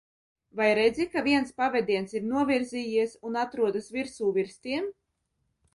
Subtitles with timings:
[0.59, 4.91] Vai redzi ka viens pavediens ir novirzījies un atrodas virsū virs tiem?